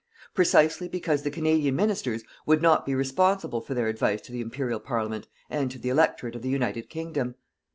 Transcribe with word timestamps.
Precisely 0.33 0.87
because 0.87 1.21
the 1.21 1.29
Canadian 1.29 1.75
Ministers 1.75 2.23
would 2.47 2.59
not 2.59 2.87
be 2.87 2.95
responsible 2.95 3.61
for 3.61 3.75
their 3.75 3.85
advice 3.87 4.19
to 4.21 4.31
the 4.31 4.41
Imperial 4.41 4.79
Parliament 4.79 5.27
and 5.47 5.69
to 5.69 5.77
the 5.77 5.89
electorate 5.89 6.35
of 6.35 6.41
the 6.41 6.49
United 6.49 6.89
Kingdom. 6.89 7.35